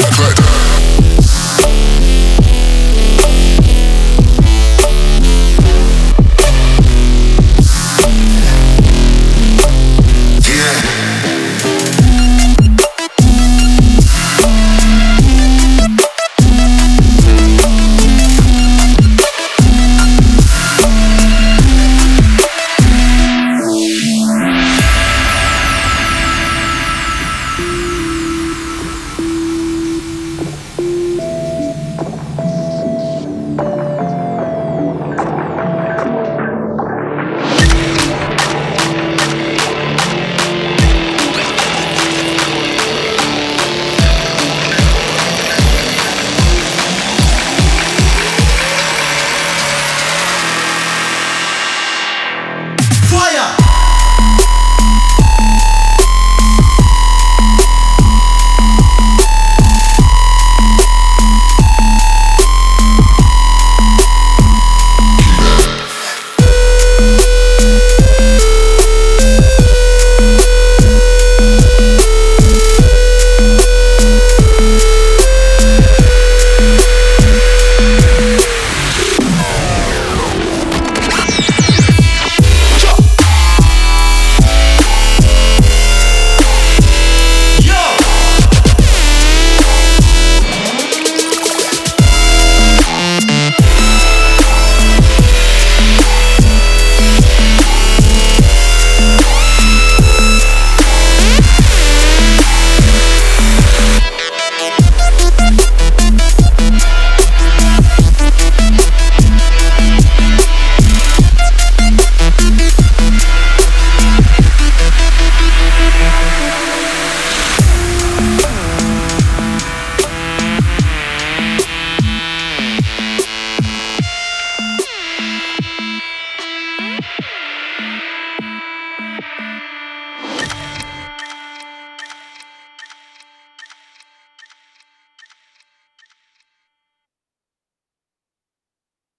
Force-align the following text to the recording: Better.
Better. 0.00 0.49